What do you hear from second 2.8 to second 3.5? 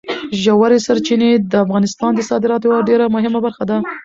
ډېره مهمه